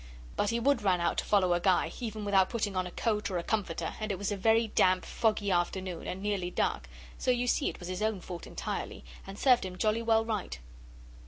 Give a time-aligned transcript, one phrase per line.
[0.35, 3.29] But he would run out to follow a guy, without even putting on a coat
[3.29, 6.89] or a comforter, and it was a very damp, foggy afternoon and nearly dark,
[7.19, 10.57] so you see it was his own fault entirely, and served him jolly well right.